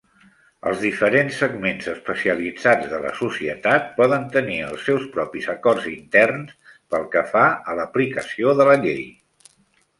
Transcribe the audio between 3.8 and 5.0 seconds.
poden tenir els